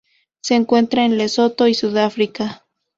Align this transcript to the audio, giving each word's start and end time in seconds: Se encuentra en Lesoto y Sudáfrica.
Se 0.41 0.55
encuentra 0.55 1.05
en 1.05 1.19
Lesoto 1.19 1.67
y 1.67 1.75
Sudáfrica. 1.75 2.65